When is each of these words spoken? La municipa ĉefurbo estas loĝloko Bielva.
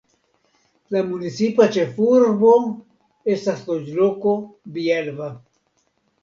La 0.95 1.01
municipa 1.09 1.67
ĉefurbo 1.75 2.55
estas 3.35 3.61
loĝloko 3.69 4.35
Bielva. 4.79 5.31